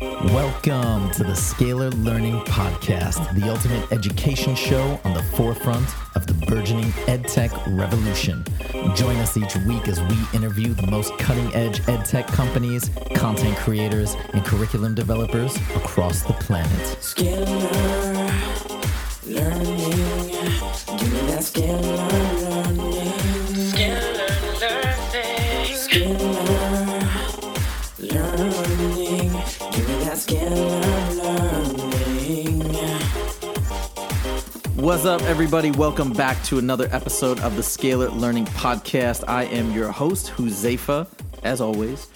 [0.00, 6.32] Welcome to the Scalar Learning Podcast, the ultimate education show on the forefront of the
[6.46, 8.42] burgeoning edtech revolution.
[8.94, 14.16] Join us each week as we interview the most cutting edge edtech companies, content creators,
[14.32, 16.70] and curriculum developers across the planet.
[17.00, 18.32] Scalar
[19.26, 19.76] learning.
[20.98, 22.21] Give me that scalar
[34.92, 35.70] What's up, everybody?
[35.70, 39.24] Welcome back to another episode of the Scalar Learning Podcast.
[39.26, 41.08] I am your host, Huzaifa,
[41.42, 42.08] as always.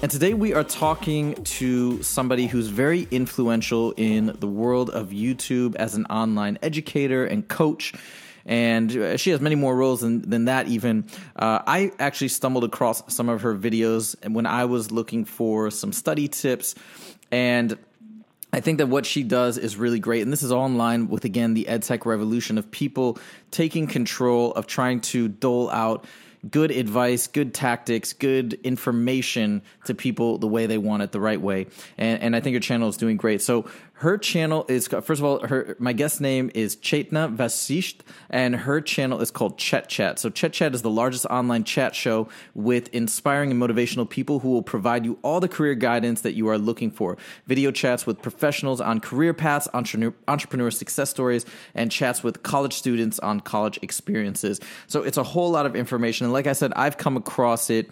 [0.00, 5.74] And today we are talking to somebody who's very influential in the world of YouTube
[5.74, 7.94] as an online educator and coach.
[8.46, 11.08] And she has many more roles than, than that, even.
[11.34, 15.92] Uh, I actually stumbled across some of her videos when I was looking for some
[15.92, 16.76] study tips.
[17.32, 17.76] And
[18.52, 20.22] I think that what she does is really great.
[20.22, 23.18] And this is all in line with, again, the EdTech revolution of people
[23.50, 26.04] taking control of trying to dole out
[26.50, 31.40] good advice, good tactics, good information to people the way they want it, the right
[31.40, 31.66] way.
[31.96, 33.40] And, and I think her channel is doing great.
[33.40, 33.66] So
[34.02, 38.80] her channel is, first of all, her my guest name is Chetna Vasishth, and her
[38.80, 40.18] channel is called Chet Chat.
[40.18, 44.50] So Chet Chat is the largest online chat show with inspiring and motivational people who
[44.50, 47.16] will provide you all the career guidance that you are looking for.
[47.46, 52.72] Video chats with professionals on career paths, entrepreneur, entrepreneur success stories, and chats with college
[52.72, 54.58] students on college experiences.
[54.88, 56.24] So it's a whole lot of information.
[56.24, 57.88] And like I said, I've come across it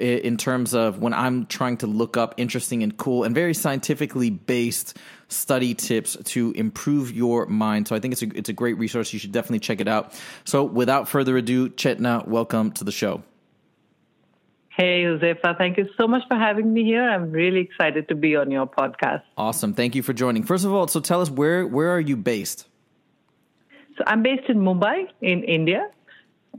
[0.00, 4.30] in terms of when I'm trying to look up interesting and cool and very scientifically
[4.30, 4.98] based
[5.32, 7.88] study tips to improve your mind.
[7.88, 9.12] So I think it's a it's a great resource.
[9.12, 10.20] You should definitely check it out.
[10.44, 13.22] So without further ado, Chetna, welcome to the show.
[14.68, 17.06] Hey, Huzaifa, thank you so much for having me here.
[17.06, 19.22] I'm really excited to be on your podcast.
[19.36, 19.74] Awesome.
[19.74, 20.44] Thank you for joining.
[20.44, 22.66] First of all, so tell us where where are you based?
[23.98, 25.90] So I'm based in Mumbai, in India.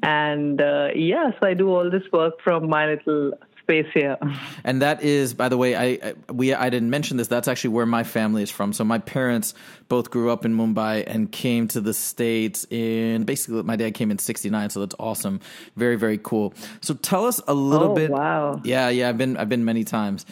[0.02, 3.34] And uh, yeah, so I do all this work from my little
[3.64, 4.18] space here.
[4.64, 7.28] And that is, by the way, I, I we I didn't mention this.
[7.28, 8.74] That's actually where my family is from.
[8.74, 9.54] So my parents
[9.90, 14.12] both grew up in Mumbai and came to the states in basically my dad came
[14.12, 14.70] in '69.
[14.70, 15.40] So that's awesome,
[15.76, 16.54] very very cool.
[16.82, 18.12] So tell us a little Oh, bit.
[18.12, 18.62] wow.
[18.64, 19.10] Yeah, yeah.
[19.10, 20.26] I've been I've been many times.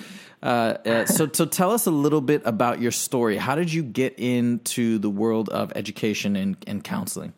[0.43, 3.37] Uh, uh, so so tell us a little bit about your story.
[3.37, 7.33] How did you get into the world of education and, and counseling?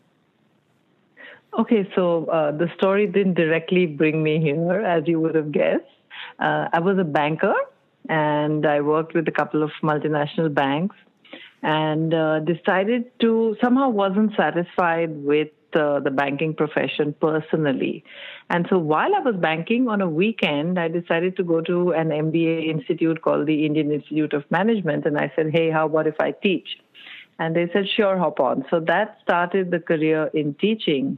[1.58, 5.86] Okay, so uh, the story didn't directly bring me here, as you would have guessed.
[6.40, 7.54] Uh, I was a banker
[8.10, 10.96] and I worked with a couple of multinational banks
[11.62, 18.04] and uh, decided to somehow wasn't satisfied with uh, the banking profession personally.
[18.50, 22.10] And so while I was banking on a weekend, I decided to go to an
[22.10, 25.06] MBA institute called the Indian Institute of Management.
[25.06, 26.80] And I said, hey, how about if I teach?
[27.44, 28.64] And they said, sure, hop on.
[28.70, 31.18] So that started the career in teaching.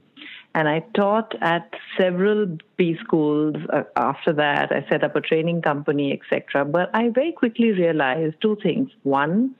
[0.55, 4.71] And I taught at several B schools uh, after that.
[4.71, 6.65] I set up a training company, etc.
[6.65, 8.89] But I very quickly realized two things.
[9.03, 9.53] One,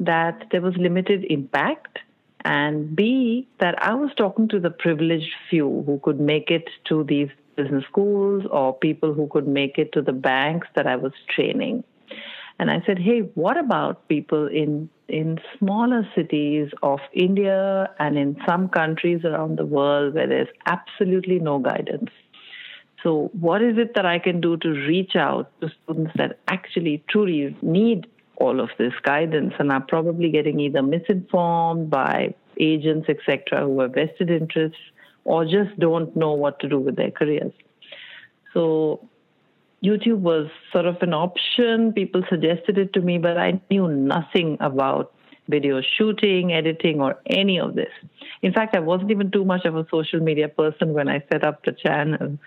[0.00, 1.98] that there was limited impact.
[2.42, 7.04] And B, that I was talking to the privileged few who could make it to
[7.04, 11.12] these business schools or people who could make it to the banks that I was
[11.28, 11.84] training.
[12.58, 18.36] And I said, hey, what about people in, in smaller cities of India and in
[18.46, 22.10] some countries around the world where there's absolutely no guidance?
[23.02, 27.04] So, what is it that I can do to reach out to students that actually
[27.08, 33.66] truly need all of this guidance and are probably getting either misinformed by agents, etc.,
[33.66, 34.78] who have vested interests
[35.24, 37.52] or just don't know what to do with their careers?
[38.52, 39.08] So,
[39.82, 41.92] YouTube was sort of an option.
[41.92, 45.12] People suggested it to me, but I knew nothing about
[45.48, 47.92] video shooting, editing, or any of this.
[48.42, 51.42] In fact, I wasn't even too much of a social media person when I set
[51.44, 52.38] up the channel.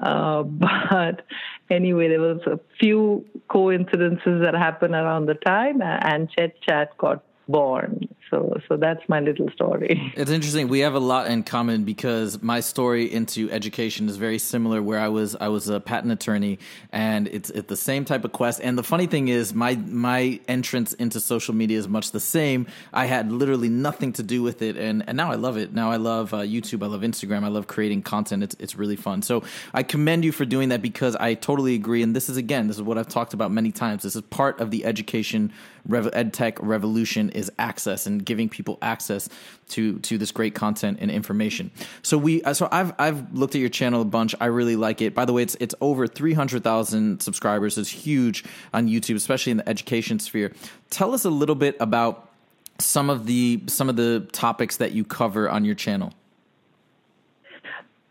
[0.00, 0.42] Uh,
[0.90, 1.26] but
[1.70, 7.22] anyway, there was a few coincidences that happened around the time, and Chet Chat got
[7.48, 8.08] born.
[8.30, 10.02] So, so that's my little story.
[10.16, 10.68] It's interesting.
[10.68, 14.82] We have a lot in common because my story into education is very similar.
[14.82, 16.58] Where I was, I was a patent attorney,
[16.90, 18.60] and it's it's the same type of quest.
[18.62, 22.66] And the funny thing is, my my entrance into social media is much the same.
[22.92, 25.72] I had literally nothing to do with it, and and now I love it.
[25.72, 26.82] Now I love uh, YouTube.
[26.82, 27.44] I love Instagram.
[27.44, 28.42] I love creating content.
[28.42, 29.22] It's it's really fun.
[29.22, 29.44] So
[29.74, 32.02] I commend you for doing that because I totally agree.
[32.02, 34.02] And this is again, this is what I've talked about many times.
[34.02, 35.52] This is part of the education
[35.86, 39.28] rev- ed tech revolution is access and and giving people access
[39.68, 41.70] to to this great content and information.
[42.02, 44.34] So we uh, so I've I've looked at your channel a bunch.
[44.40, 45.14] I really like it.
[45.14, 47.78] By the way, it's it's over 300,000 subscribers.
[47.78, 50.52] It's huge on YouTube, especially in the education sphere.
[50.90, 52.30] Tell us a little bit about
[52.78, 56.12] some of the some of the topics that you cover on your channel.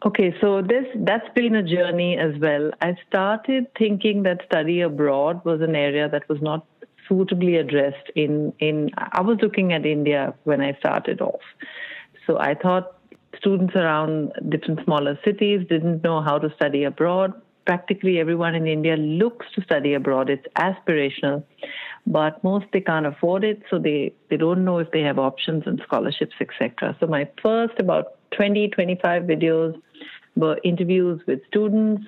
[0.05, 2.71] Okay, so this that's been a journey as well.
[2.79, 6.63] I started thinking that study abroad was an area that was not
[7.07, 11.41] suitably addressed in in I was looking at India when I started off.
[12.25, 12.95] So I thought
[13.37, 17.33] students around different smaller cities didn't know how to study abroad.
[17.65, 20.29] Practically everyone in India looks to study abroad.
[20.29, 21.43] It's aspirational,
[22.05, 25.63] but most they can't afford it, so they, they don't know if they have options
[25.65, 26.95] and scholarships, etc.
[26.99, 29.81] So my first about 20, 25 videos
[30.35, 32.05] were interviews with students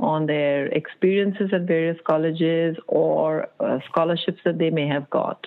[0.00, 5.46] on their experiences at various colleges or uh, scholarships that they may have got.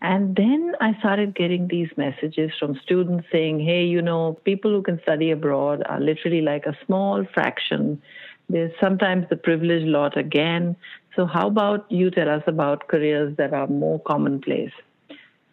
[0.00, 4.82] And then I started getting these messages from students saying, hey, you know, people who
[4.82, 8.00] can study abroad are literally like a small fraction.
[8.48, 10.76] There's sometimes the privileged lot again.
[11.16, 14.70] So, how about you tell us about careers that are more commonplace?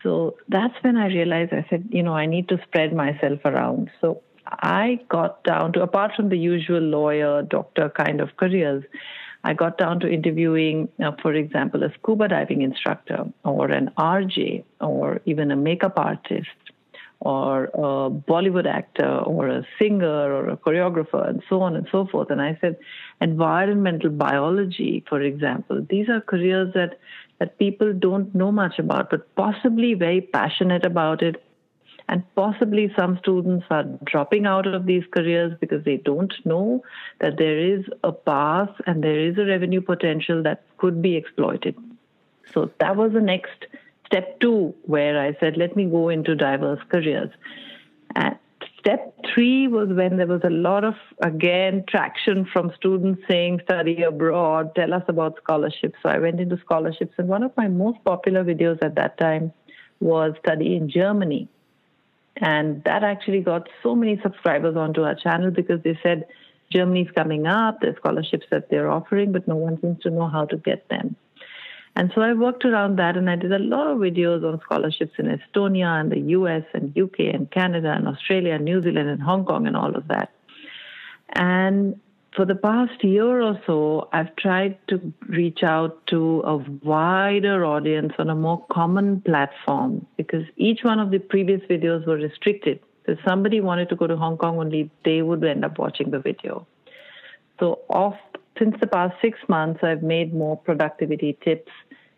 [0.05, 3.89] So that's when I realized I said, you know, I need to spread myself around.
[4.01, 8.83] So I got down to, apart from the usual lawyer, doctor kind of careers,
[9.43, 14.63] I got down to interviewing, uh, for example, a scuba diving instructor or an RJ
[14.81, 16.49] or even a makeup artist
[17.19, 22.07] or a Bollywood actor or a singer or a choreographer and so on and so
[22.07, 22.31] forth.
[22.31, 22.77] And I said,
[23.21, 26.99] environmental biology, for example, these are careers that,
[27.39, 31.44] that people don't know much about, but possibly very passionate about it
[32.07, 36.83] and possibly some students are dropping out of these careers because they don't know
[37.19, 41.75] that there is a path and there is a revenue potential that could be exploited.
[42.53, 43.65] So that was the next
[44.05, 47.31] step two, where I said, let me go into diverse careers.
[48.15, 48.37] And
[48.79, 50.93] step three was when there was a lot of,
[51.23, 55.97] again, traction from students saying, study abroad, tell us about scholarships.
[56.03, 59.51] So I went into scholarships, and one of my most popular videos at that time
[59.99, 61.49] was study in Germany.
[62.37, 66.27] And that actually got so many subscribers onto our channel because they said
[66.71, 70.45] Germany's coming up, there's scholarships that they're offering, but no one seems to know how
[70.45, 71.15] to get them.
[71.95, 75.13] And so I worked around that and I did a lot of videos on scholarships
[75.17, 79.21] in Estonia and the US and UK and Canada and Australia and New Zealand and
[79.21, 80.31] Hong Kong and all of that.
[81.29, 81.99] And
[82.35, 88.13] for the past year or so, I've tried to reach out to a wider audience
[88.19, 92.79] on a more common platform because each one of the previous videos were restricted.
[93.05, 96.19] If somebody wanted to go to Hong Kong only, they would end up watching the
[96.19, 96.67] video.
[97.59, 98.15] So, off,
[98.59, 101.71] since the past six months, I've made more productivity tips,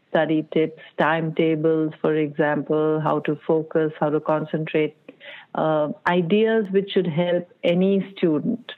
[0.10, 4.96] study tips, timetables, for example, how to focus, how to concentrate,
[5.54, 8.72] uh, ideas which should help any student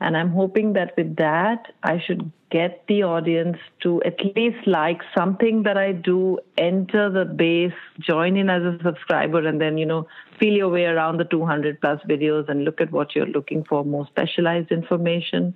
[0.00, 5.02] and I'm hoping that with that, I should get the audience to at least like
[5.16, 9.84] something that I do, enter the base, join in as a subscriber, and then, you
[9.84, 10.06] know,
[10.38, 13.84] feel your way around the 200 plus videos and look at what you're looking for,
[13.84, 15.54] more specialized information.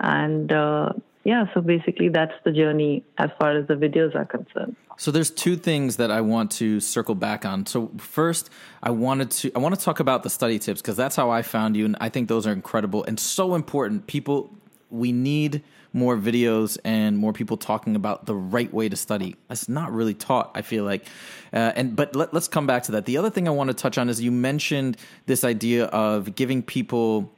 [0.00, 0.92] And uh,
[1.24, 4.76] yeah, so basically that's the journey as far as the videos are concerned.
[4.96, 7.66] So there's two things that I want to circle back on.
[7.66, 8.50] So first,
[8.82, 11.42] I wanted to I want to talk about the study tips because that's how I
[11.42, 14.06] found you, and I think those are incredible and so important.
[14.06, 14.50] People,
[14.90, 15.62] we need
[15.92, 19.36] more videos and more people talking about the right way to study.
[19.48, 20.52] That's not really taught.
[20.54, 21.06] I feel like,
[21.52, 23.06] uh, and but let, let's come back to that.
[23.06, 26.62] The other thing I want to touch on is you mentioned this idea of giving
[26.62, 27.32] people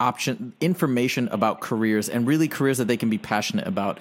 [0.00, 3.98] option information about careers and really careers that they can be passionate about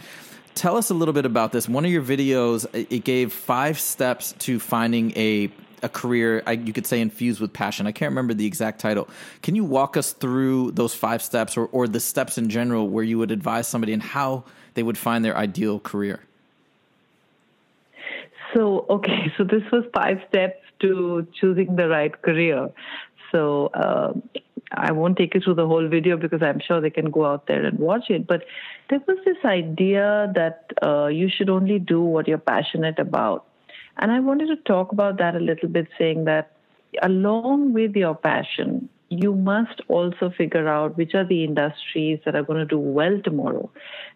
[0.55, 1.67] tell us a little bit about this.
[1.67, 5.49] One of your videos, it gave five steps to finding a
[5.81, 7.85] a career you could say infused with passion.
[7.87, 9.09] I can't remember the exact title.
[9.41, 13.03] Can you walk us through those five steps or, or the steps in general where
[13.03, 14.45] you would advise somebody and how
[14.75, 16.21] they would find their ideal career?
[18.53, 22.69] So, okay, so this was five steps to choosing the right career.
[23.33, 24.13] So, uh,
[24.71, 27.47] I won't take you through the whole video because I'm sure they can go out
[27.47, 28.25] there and watch it.
[28.25, 28.43] But
[28.89, 33.45] there was this idea that uh, you should only do what you're passionate about.
[33.97, 36.53] And I wanted to talk about that a little bit, saying that
[37.01, 42.43] along with your passion, you must also figure out which are the industries that are
[42.43, 43.69] going to do well tomorrow.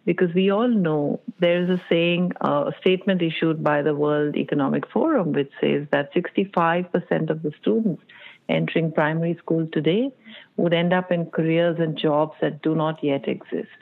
[0.05, 4.89] Because we all know there's a saying, uh, a statement issued by the World Economic
[4.89, 8.01] Forum, which says that 65% of the students
[8.49, 10.11] entering primary school today
[10.57, 13.77] would end up in careers and jobs that do not yet exist.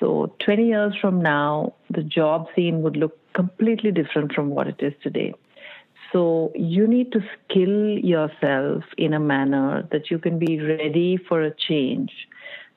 [0.00, 4.80] So 20 years from now, the job scene would look completely different from what it
[4.80, 5.34] is today.
[6.12, 11.42] So you need to skill yourself in a manner that you can be ready for
[11.42, 12.10] a change.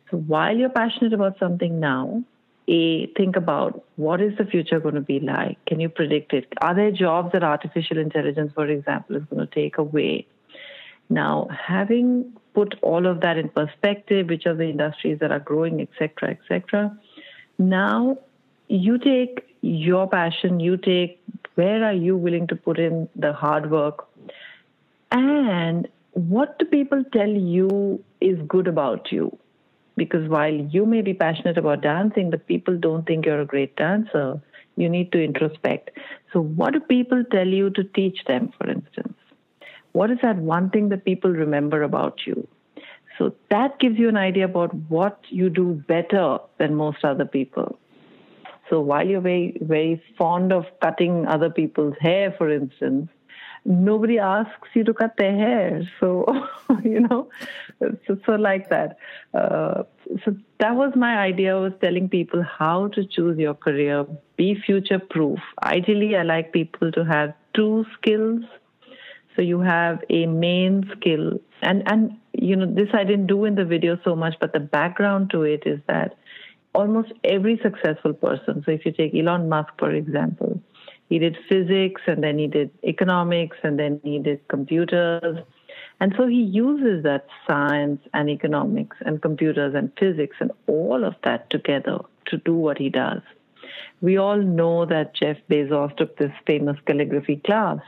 [0.10, 2.24] So while you're passionate about something now,
[2.68, 6.46] a think about what is the future going to be like can you predict it
[6.62, 10.26] are there jobs that artificial intelligence for example is going to take away
[11.10, 15.82] now having put all of that in perspective which are the industries that are growing
[15.82, 16.98] etc etc
[17.58, 18.18] now
[18.68, 21.20] you take your passion you take
[21.56, 24.08] where are you willing to put in the hard work
[25.12, 29.38] and what do people tell you is good about you
[29.98, 33.76] because while you may be passionate about dancing, but people don't think you're a great
[33.76, 34.42] dancer,
[34.76, 35.90] you need to introspect.
[36.32, 39.11] So, what do people tell you to teach them, for instance?
[39.94, 42.48] What is that one thing that people remember about you?
[43.18, 47.78] So, that gives you an idea about what you do better than most other people.
[48.70, 53.10] So, while you're very, very fond of cutting other people's hair, for instance,
[53.66, 55.88] nobody asks you to cut their hair.
[56.00, 56.26] So,
[56.84, 57.30] you know,
[57.80, 58.98] so, so like that.
[59.34, 59.84] Uh,
[60.26, 64.06] so that was my idea was telling people how to choose your career,
[64.38, 65.40] be future proof.
[65.64, 68.44] Ideally, I like people to have two skills.
[69.36, 73.56] So you have a main skill and, and, you know, this I didn't do in
[73.56, 76.18] the video so much, but the background to it is that
[76.74, 78.64] almost every successful person.
[78.66, 80.62] So if you take Elon Musk, for example,
[81.10, 85.40] he did physics and then he did economics and then he did computers.
[86.00, 91.16] And so he uses that science and economics and computers and physics and all of
[91.24, 93.22] that together to do what he does.
[94.02, 97.80] We all know that Jeff Bezos took this famous calligraphy class.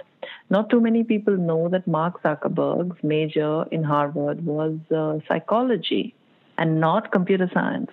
[0.49, 6.15] Not too many people know that Mark Zuckerberg's major in Harvard was uh, psychology
[6.57, 7.91] and not computer science.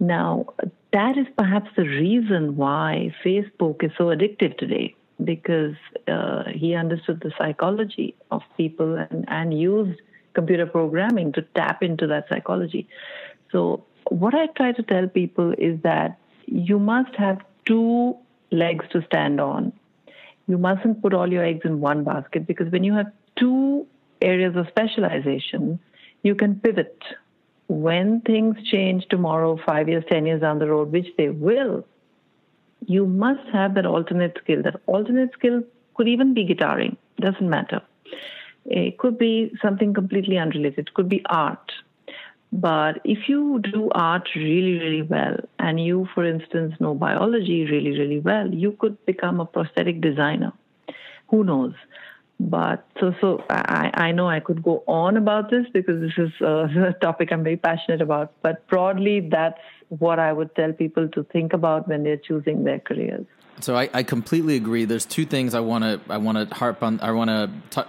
[0.00, 0.46] Now,
[0.92, 5.76] that is perhaps the reason why Facebook is so addictive today because
[6.08, 10.00] uh, he understood the psychology of people and, and used
[10.34, 12.88] computer programming to tap into that psychology.
[13.50, 16.18] So, what I try to tell people is that
[16.52, 18.16] you must have two
[18.50, 19.72] legs to stand on.
[20.46, 23.06] You mustn't put all your eggs in one basket because when you have
[23.38, 23.86] two
[24.20, 25.80] areas of specialization,
[26.22, 27.02] you can pivot
[27.68, 31.86] when things change tomorrow, five years, 10 years down the road, which they will,
[32.86, 34.62] you must have that alternate skill.
[34.62, 35.62] That alternate skill
[35.94, 37.80] could even be guitaring, doesn't matter.
[38.66, 41.72] It could be something completely unrelated, it could be art.
[42.52, 47.98] But if you do art really, really well, and you, for instance, know biology really,
[47.98, 50.52] really well, you could become a prosthetic designer.
[51.28, 51.72] Who knows?
[52.38, 56.32] But so, so I, I know I could go on about this because this is
[56.42, 58.32] a topic I'm very passionate about.
[58.42, 62.80] But broadly, that's what I would tell people to think about when they're choosing their
[62.80, 63.24] careers.
[63.60, 64.86] So I, I completely agree.
[64.86, 66.98] There's two things I want to I want to harp on.
[67.00, 67.30] I want
[67.70, 67.84] to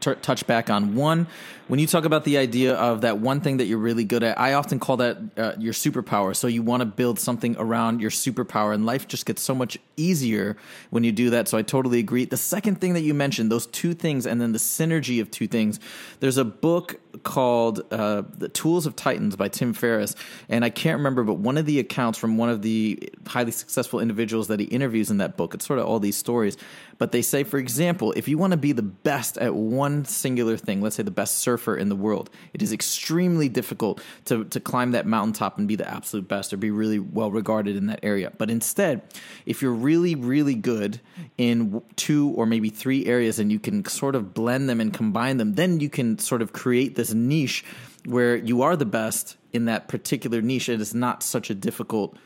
[0.00, 0.94] t- touch back on.
[0.94, 1.26] One,
[1.66, 4.38] when you talk about the idea of that one thing that you're really good at,
[4.40, 6.34] I often call that uh, your superpower.
[6.34, 9.78] So you want to build something around your superpower, and life just gets so much
[9.96, 10.56] easier
[10.90, 11.48] when you do that.
[11.48, 12.24] So I totally agree.
[12.24, 15.48] The second thing that you mentioned, those two things, and then the synergy of two
[15.48, 15.80] things.
[16.20, 20.14] There's a book called uh, "The Tools of Titans" by Tim Ferriss,
[20.48, 24.00] and I can't remember, but one of the accounts from one of the highly successful
[24.00, 24.66] individuals that he
[25.08, 25.54] in that book.
[25.54, 26.56] It's sort of all these stories,
[26.98, 30.56] but they say, for example, if you want to be the best at one singular
[30.56, 34.58] thing, let's say the best surfer in the world, it is extremely difficult to, to
[34.58, 38.00] climb that mountaintop and be the absolute best or be really well regarded in that
[38.02, 38.32] area.
[38.36, 39.02] But instead,
[39.46, 41.00] if you're really, really good
[41.38, 45.36] in two or maybe three areas and you can sort of blend them and combine
[45.36, 47.64] them, then you can sort of create this niche
[48.04, 50.68] where you are the best in that particular niche.
[50.68, 52.16] It is not such a difficult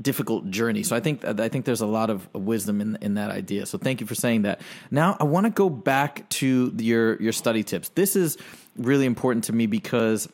[0.00, 0.82] difficult journey.
[0.82, 3.66] So I think I think there's a lot of wisdom in in that idea.
[3.66, 4.60] So thank you for saying that.
[4.90, 7.88] Now I want to go back to your your study tips.
[7.90, 8.38] This is
[8.76, 10.28] really important to me because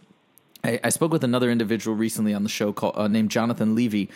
[0.64, 4.06] I, I spoke with another individual recently on the show called uh, named Jonathan Levi,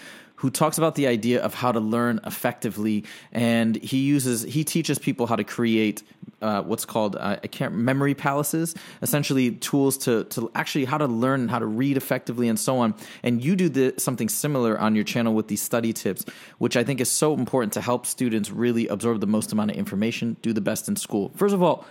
[0.40, 4.98] who talks about the idea of how to learn effectively, and he uses he teaches
[4.98, 6.02] people how to create
[6.40, 11.06] uh, what's called uh, I can't memory palaces, essentially tools to to actually how to
[11.06, 12.94] learn how to read effectively and so on.
[13.22, 16.24] And you do the, something similar on your channel with these study tips,
[16.56, 19.76] which I think is so important to help students really absorb the most amount of
[19.76, 21.32] information, do the best in school.
[21.36, 21.84] First of all,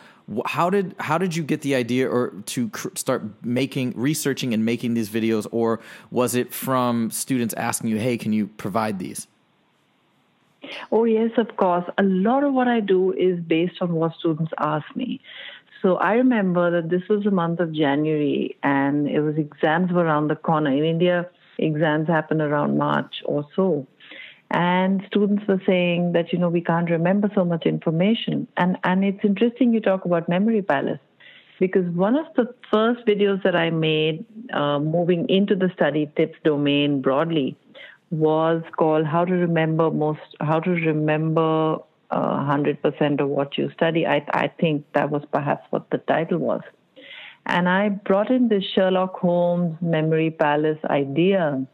[0.45, 4.63] how did how did you get the idea or to cr- start making researching and
[4.63, 5.48] making these videos?
[5.51, 5.79] Or
[6.12, 9.27] was it from students asking you hey can you provide these?
[10.91, 11.86] Oh yes of course.
[11.98, 15.19] A lot of what i do is based on what students ask me.
[15.81, 20.03] So i remember that this was the month of january and it was exams were
[20.03, 20.71] around the corner.
[20.71, 23.86] In india exams happen around march or so
[24.51, 28.48] And students were saying that, you know, we can't remember so much information.
[28.58, 31.00] And, and it's interesting you talk about Memory Palace
[31.60, 36.38] because one of the first videos that I made uh, moving into the study tips
[36.44, 37.58] domain broadly
[38.10, 41.77] was called How to Remember Most, How to Remember
[42.10, 44.08] uh, 100% of what you study.
[44.08, 46.62] I, I think that was perhaps what the title was.
[47.46, 51.65] And I brought in the Sherlock Holmes Memory Palace idea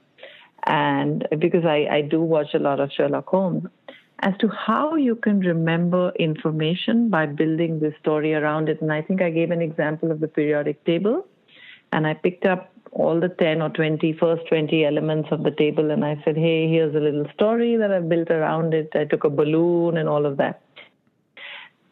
[0.65, 3.65] and because I, I do watch a lot of Sherlock Holmes,
[4.19, 8.81] as to how you can remember information by building this story around it.
[8.81, 11.27] And I think I gave an example of the periodic table,
[11.91, 15.91] and I picked up all the 10 or 20 first 20 elements of the table
[15.91, 18.89] and I said, hey, here's a little story that I've built around it.
[18.95, 20.61] I took a balloon and all of that.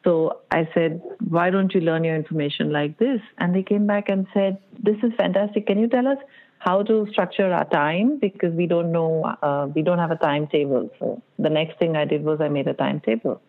[0.05, 3.19] So I said, why don't you learn your information like this?
[3.37, 5.67] And they came back and said, this is fantastic.
[5.67, 6.17] Can you tell us
[6.63, 10.89] how to structure our time because we don't know, uh, we don't have a timetable.
[10.97, 13.41] So the next thing I did was I made a timetable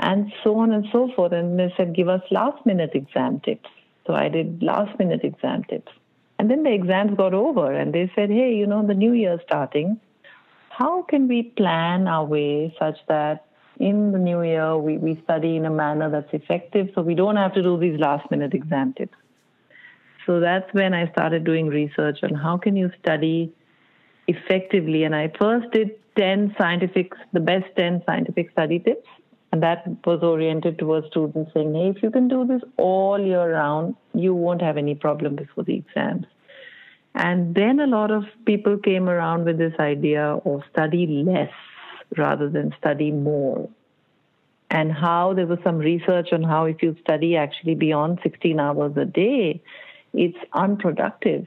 [0.00, 1.32] and so on and so forth.
[1.32, 3.68] And they said, give us last minute exam tips.
[4.06, 5.92] So I did last minute exam tips.
[6.38, 9.38] And then the exams got over and they said, hey, you know, the new year
[9.44, 10.00] starting.
[10.70, 13.46] How can we plan our way such that
[13.78, 17.36] in the new year we, we study in a manner that's effective so we don't
[17.36, 19.16] have to do these last minute exam tips?
[20.26, 23.52] So that's when I started doing research on how can you study
[24.26, 25.04] effectively.
[25.04, 29.06] And I first did 10 scientific, the best 10 scientific study tips.
[29.52, 33.52] And that was oriented towards students saying, hey, if you can do this all year
[33.52, 36.26] round, you won't have any problem before the exams.
[37.14, 41.52] And then a lot of people came around with this idea of study less
[42.16, 43.70] rather than study more.
[44.70, 48.96] And how there was some research on how if you study actually beyond 16 hours
[48.96, 49.62] a day,
[50.16, 51.46] it's unproductive.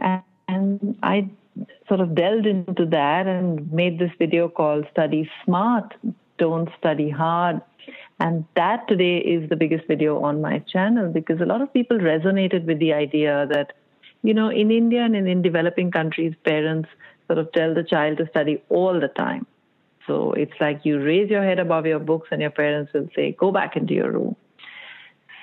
[0.00, 1.30] And, and I
[1.88, 5.94] sort of delved into that and made this video called Study Smart,
[6.38, 7.60] Don't Study Hard.
[8.18, 11.98] And that today is the biggest video on my channel because a lot of people
[11.98, 13.74] resonated with the idea that,
[14.22, 16.88] you know, in India and in, in developing countries, parents
[17.26, 19.46] sort of tell the child to study all the time.
[20.06, 23.32] So it's like you raise your head above your books and your parents will say,
[23.32, 24.36] go back into your room.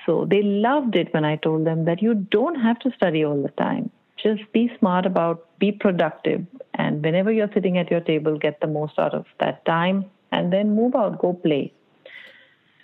[0.06, 3.42] So they loved it when I told them that you don't have to study all
[3.42, 3.90] the time.
[4.22, 8.66] Just be smart about, be productive, and whenever you're sitting at your table, get the
[8.66, 11.72] most out of that time and then move out, go play.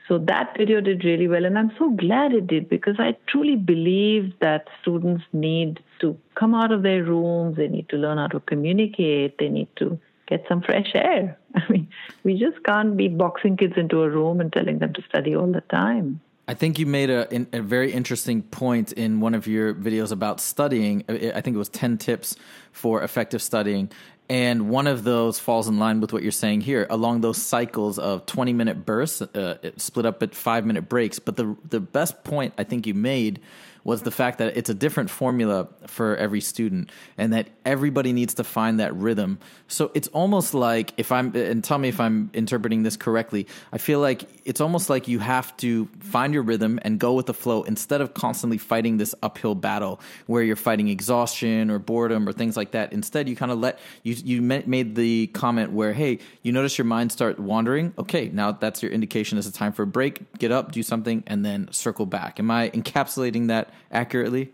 [0.09, 3.54] So that video did really well, and I'm so glad it did because I truly
[3.54, 8.26] believe that students need to come out of their rooms, they need to learn how
[8.28, 11.38] to communicate, they need to get some fresh air.
[11.54, 11.88] I mean,
[12.24, 15.52] we just can't be boxing kids into a room and telling them to study all
[15.52, 16.20] the time.
[16.50, 20.40] I think you made a, a very interesting point in one of your videos about
[20.40, 21.04] studying.
[21.08, 22.34] I think it was 10 tips
[22.72, 23.88] for effective studying.
[24.28, 28.00] And one of those falls in line with what you're saying here along those cycles
[28.00, 31.20] of 20 minute bursts, uh, split up at five minute breaks.
[31.20, 33.38] But the, the best point I think you made
[33.84, 38.34] was the fact that it's a different formula for every student and that everybody needs
[38.34, 39.38] to find that rhythm.
[39.68, 43.78] So it's almost like if I'm and tell me if I'm interpreting this correctly, I
[43.78, 47.34] feel like it's almost like you have to find your rhythm and go with the
[47.34, 52.32] flow instead of constantly fighting this uphill battle where you're fighting exhaustion or boredom or
[52.32, 52.92] things like that.
[52.92, 56.84] Instead, you kind of let you you made the comment where hey, you notice your
[56.84, 57.92] mind start wandering.
[57.98, 60.32] Okay, now that's your indication it's a time for a break.
[60.38, 62.38] Get up, do something and then circle back.
[62.38, 64.52] Am I encapsulating that accurately?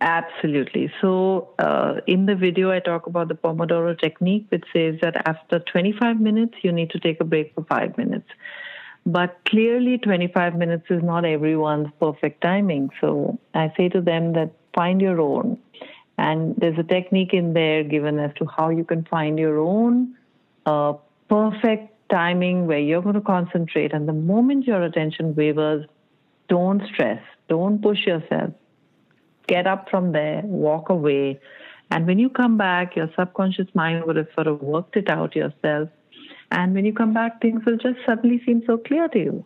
[0.00, 0.92] Absolutely.
[1.00, 5.58] So, uh, in the video, I talk about the Pomodoro technique, which says that after
[5.58, 8.28] 25 minutes, you need to take a break for five minutes.
[9.04, 12.90] But clearly, 25 minutes is not everyone's perfect timing.
[13.00, 15.58] So, I say to them that find your own.
[16.16, 20.14] And there's a technique in there given as to how you can find your own
[20.66, 20.94] uh,
[21.28, 23.92] perfect timing where you're going to concentrate.
[23.92, 25.86] And the moment your attention wavers,
[26.48, 28.50] don't stress don't push yourself.
[29.46, 31.40] Get up from there, walk away.
[31.90, 35.34] And when you come back, your subconscious mind would have sort of worked it out
[35.34, 35.88] yourself.
[36.50, 39.44] And when you come back, things will just suddenly seem so clear to you.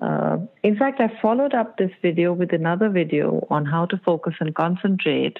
[0.00, 4.34] Uh, in fact, I followed up this video with another video on how to focus
[4.40, 5.38] and concentrate.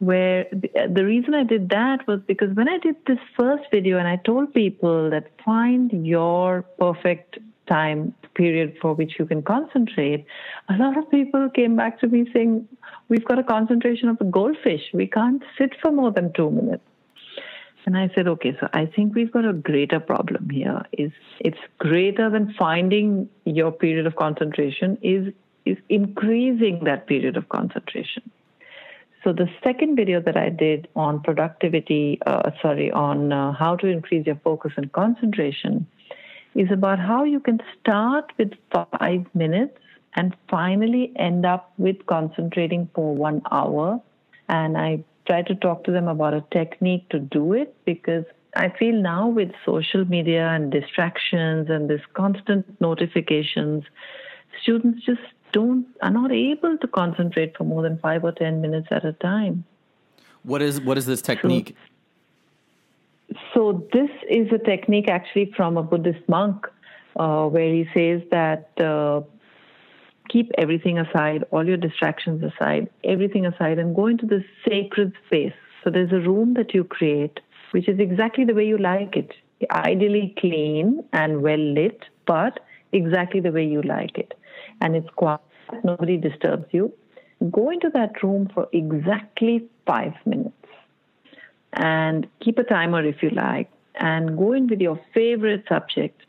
[0.00, 4.06] Where the reason I did that was because when I did this first video and
[4.06, 10.24] I told people that find your perfect time period for which you can concentrate,
[10.68, 12.66] a lot of people came back to me saying,
[13.08, 14.82] We've got a concentration of a goldfish.
[14.92, 16.82] We can't sit for more than two minutes.
[17.86, 20.82] And I said, okay, so I think we've got a greater problem here.
[20.92, 25.32] Is it's greater than finding your period of concentration is
[25.64, 28.30] is increasing that period of concentration.
[29.24, 33.86] So the second video that I did on productivity, uh, sorry, on uh, how to
[33.86, 35.86] increase your focus and concentration
[36.58, 39.78] is about how you can start with five minutes
[40.14, 44.02] and finally end up with concentrating for one hour.
[44.48, 48.24] And I try to talk to them about a technique to do it because
[48.56, 53.84] I feel now with social media and distractions and this constant notifications,
[54.60, 55.20] students just
[55.52, 59.12] don't are not able to concentrate for more than five or ten minutes at a
[59.12, 59.64] time.
[60.42, 61.76] What is what is this technique?
[63.54, 66.66] So this is a technique actually from a Buddhist monk,
[67.16, 69.20] uh, where he says that uh,
[70.28, 75.52] keep everything aside, all your distractions aside, everything aside, and go into this sacred space.
[75.84, 77.40] So there's a room that you create,
[77.72, 79.32] which is exactly the way you like it,
[79.72, 82.60] ideally clean and well lit, but
[82.92, 84.34] exactly the way you like it,
[84.80, 85.40] and it's quiet.
[85.84, 86.92] Nobody disturbs you.
[87.52, 90.54] Go into that room for exactly five minutes
[91.72, 96.22] and keep a timer if you like, and go in with your favorite subject.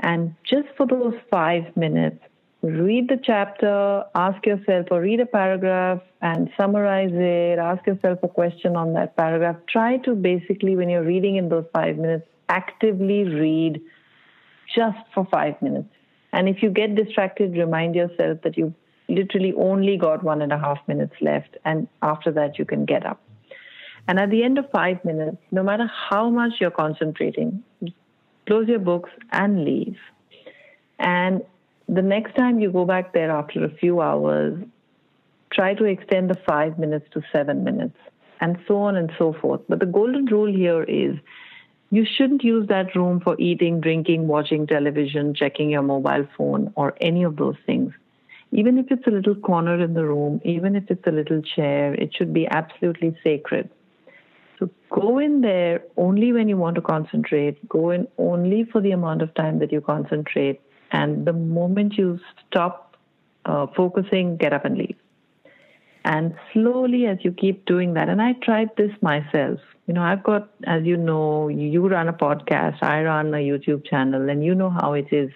[0.00, 2.18] And just for those five minutes,
[2.62, 8.28] read the chapter, ask yourself or read a paragraph and summarize it, ask yourself a
[8.28, 9.56] question on that paragraph.
[9.68, 13.80] Try to basically, when you're reading in those five minutes, actively read
[14.74, 15.88] just for five minutes.
[16.32, 18.74] And if you get distracted, remind yourself that you've
[19.08, 21.56] literally only got one and a half minutes left.
[21.64, 23.20] And after that, you can get up.
[24.08, 27.62] And at the end of five minutes, no matter how much you're concentrating,
[28.46, 29.96] close your books and leave.
[30.98, 31.42] And
[31.88, 34.62] the next time you go back there after a few hours,
[35.52, 37.96] try to extend the five minutes to seven minutes,
[38.40, 39.60] and so on and so forth.
[39.68, 41.16] But the golden rule here is
[41.90, 46.94] you shouldn't use that room for eating, drinking, watching television, checking your mobile phone, or
[47.00, 47.92] any of those things.
[48.52, 51.94] Even if it's a little corner in the room, even if it's a little chair,
[51.94, 53.68] it should be absolutely sacred.
[54.58, 57.68] So go in there only when you want to concentrate.
[57.68, 60.60] Go in only for the amount of time that you concentrate.
[60.92, 62.96] And the moment you stop
[63.44, 64.96] uh, focusing, get up and leave.
[66.04, 69.58] And slowly, as you keep doing that, and I tried this myself.
[69.86, 73.84] You know, I've got, as you know, you run a podcast, I run a YouTube
[73.84, 75.30] channel, and you know how it is.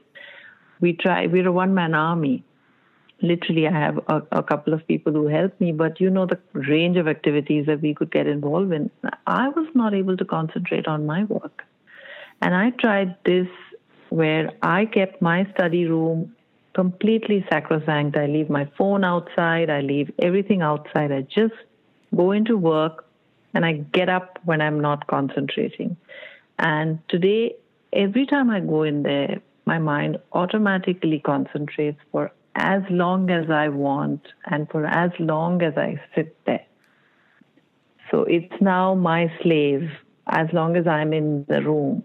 [0.81, 2.45] We try, we're a one man army
[3.23, 6.39] literally I have a, a, couple of people who help me, but you know the
[6.55, 8.91] range of activities that we could get involved in.
[9.27, 11.65] I was not able to concentrate on my work.
[12.43, 13.49] And I tried this
[14.09, 16.35] where I kept my study room
[16.75, 18.17] completely sacrosanct.
[18.17, 21.13] I leave my phone outside, I leave everything outside.
[21.13, 21.55] I just
[22.17, 23.07] go into work
[23.55, 25.97] and I get up when I'm not concentrating.
[26.59, 27.57] And today,
[27.93, 33.69] every time I go in there, my mind automatically concentrates for as long as I
[33.69, 36.67] want and for as long as I sit there.
[38.11, 39.89] So it's now my slave
[40.27, 42.05] as long as I'm in the room,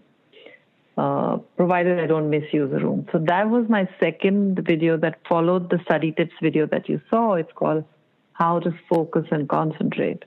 [0.96, 3.06] uh, provided I don't misuse the room.
[3.12, 7.34] So that was my second video that followed the study tips video that you saw.
[7.34, 7.84] It's called
[8.32, 10.24] How to Focus and Concentrate.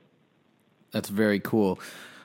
[0.92, 1.80] That's very cool.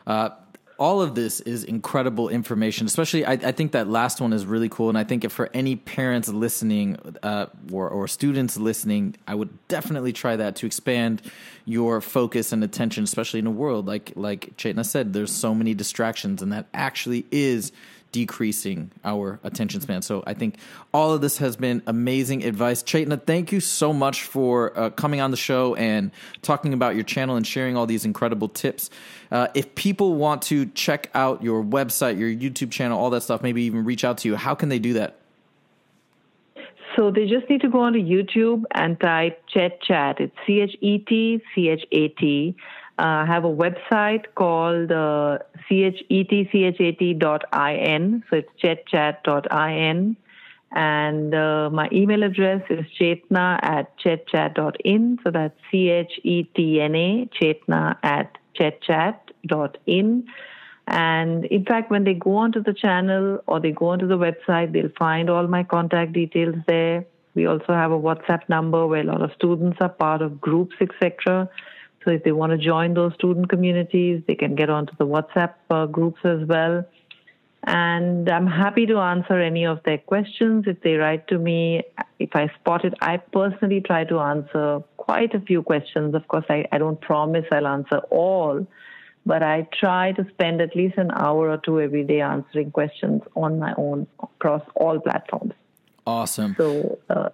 [0.06, 0.30] Uh,
[0.78, 2.86] all of this is incredible information.
[2.86, 5.48] Especially, I, I, think that last one is really cool, and I think if for
[5.54, 11.22] any parents listening uh, or, or students listening, I would definitely try that to expand
[11.64, 15.12] your focus and attention, especially in a world like like Chetna said.
[15.12, 17.72] There's so many distractions, and that actually is
[18.14, 20.00] decreasing our attention span.
[20.00, 20.54] So I think
[20.92, 22.80] all of this has been amazing advice.
[22.80, 27.02] Chetna, thank you so much for uh, coming on the show and talking about your
[27.02, 28.88] channel and sharing all these incredible tips.
[29.32, 33.42] Uh, if people want to check out your website, your YouTube channel, all that stuff,
[33.42, 35.16] maybe even reach out to you, how can they do that?
[36.94, 40.20] So they just need to go onto YouTube and type Chet Chat.
[40.20, 42.54] It's C H E T C H A T
[42.98, 45.38] uh, have a website called uh,
[45.70, 46.22] chetchat.in.
[48.30, 50.16] So it's chetchat.in.
[50.76, 55.18] And uh, my email address is chetna at chetchat.in.
[55.22, 60.26] So that's C H E T N A, chetna at chetchat.in.
[60.86, 64.72] And in fact, when they go onto the channel or they go onto the website,
[64.72, 67.06] they'll find all my contact details there.
[67.34, 70.76] We also have a WhatsApp number where a lot of students are part of groups,
[70.80, 71.48] etc.
[72.04, 75.54] So if they want to join those student communities, they can get onto the WhatsApp
[75.70, 76.84] uh, groups as well.
[77.66, 81.82] And I'm happy to answer any of their questions if they write to me.
[82.18, 86.14] If I spot it, I personally try to answer quite a few questions.
[86.14, 88.66] Of course, I, I don't promise I'll answer all,
[89.24, 93.22] but I try to spend at least an hour or two every day answering questions
[93.34, 95.54] on my own across all platforms.
[96.06, 96.54] Awesome.
[96.58, 97.30] So, uh,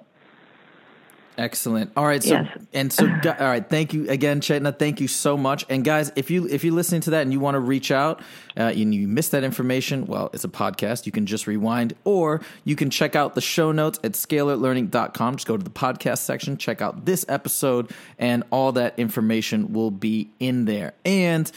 [1.40, 1.90] Excellent.
[1.96, 2.22] All right.
[2.22, 2.58] So Yes.
[2.74, 3.06] and so.
[3.24, 3.66] All right.
[3.66, 4.78] Thank you again, Chetna.
[4.78, 5.64] Thank you so much.
[5.70, 8.20] And guys, if you if you're listening to that and you want to reach out
[8.58, 11.06] uh, and you missed that information, well, it's a podcast.
[11.06, 15.36] You can just rewind, or you can check out the show notes at scalarlearning.com.
[15.36, 19.90] Just go to the podcast section, check out this episode, and all that information will
[19.90, 20.92] be in there.
[21.06, 21.50] And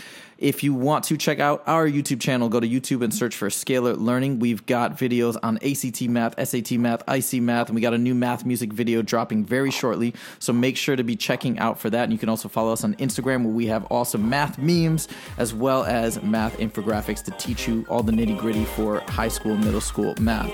[0.44, 3.48] if you want to check out our YouTube channel, go to YouTube and search for
[3.48, 4.40] Scalar Learning.
[4.40, 8.14] We've got videos on ACT Math, SAT Math, IC Math, and we got a new
[8.14, 10.14] math music video dropping very shortly.
[10.40, 12.04] So make sure to be checking out for that.
[12.04, 15.54] And you can also follow us on Instagram where we have awesome math memes as
[15.54, 19.80] well as math infographics to teach you all the nitty gritty for high school, middle
[19.80, 20.52] school math.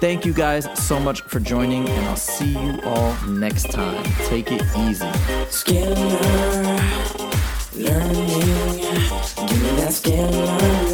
[0.00, 4.04] Thank you guys so much for joining, and I'll see you all next time.
[4.26, 5.06] Take it easy.
[5.48, 6.00] Scalar
[7.80, 9.09] learning.
[9.50, 10.89] Give me that scalar